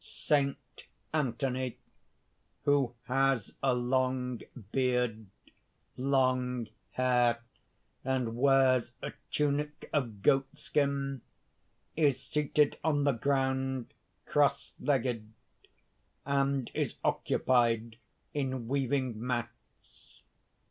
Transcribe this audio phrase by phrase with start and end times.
[0.03, 0.55] __Saint
[1.13, 1.77] Anthony,
[2.65, 5.27] who has a long beard,
[5.95, 7.43] long hair,
[8.03, 11.21] and wears a tunic of goatskin,
[11.95, 13.93] is seated on the ground
[14.25, 15.31] cross legged,
[16.25, 17.97] and is occupied
[18.33, 20.23] in weaving mats.